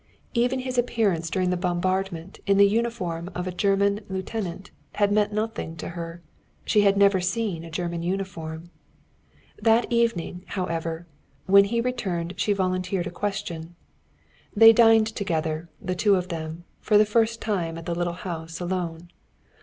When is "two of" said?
15.93-16.29